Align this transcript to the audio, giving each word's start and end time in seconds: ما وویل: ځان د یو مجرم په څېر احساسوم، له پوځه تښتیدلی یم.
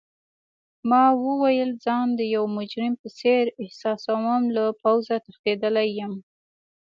ما 0.89 1.03
وویل: 1.25 1.69
ځان 1.85 2.07
د 2.19 2.21
یو 2.35 2.43
مجرم 2.57 2.93
په 3.01 3.07
څېر 3.19 3.43
احساسوم، 3.61 4.41
له 4.55 4.63
پوځه 4.81 5.15
تښتیدلی 5.25 5.87
یم. 5.99 6.13